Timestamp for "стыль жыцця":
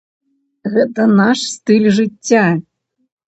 1.51-2.45